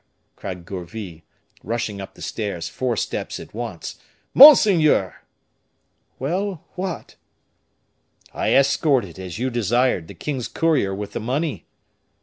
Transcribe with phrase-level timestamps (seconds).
[0.35, 1.21] cried Gourville,
[1.63, 3.99] rushing up the stairs, four steps at once.
[4.33, 5.21] "Monseigneur!"
[6.17, 6.63] "Well!
[6.73, 7.17] what?"
[8.33, 11.67] "I escorted, as you desired, the king's courier with the money."